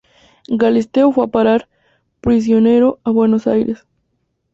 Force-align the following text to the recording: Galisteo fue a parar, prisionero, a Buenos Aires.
Galisteo 0.47 1.11
fue 1.11 1.25
a 1.25 1.27
parar, 1.27 1.69
prisionero, 2.21 2.99
a 3.03 3.11
Buenos 3.11 3.45
Aires. 3.45 3.85